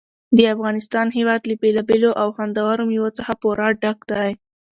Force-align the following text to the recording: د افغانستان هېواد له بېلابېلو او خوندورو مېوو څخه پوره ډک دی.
د 0.37 0.39
افغانستان 0.53 1.07
هېواد 1.17 1.41
له 1.49 1.55
بېلابېلو 1.61 2.11
او 2.21 2.27
خوندورو 2.35 2.83
مېوو 2.89 3.15
څخه 3.17 3.31
پوره 3.41 3.67
ډک 3.81 3.99
دی. 4.11 4.29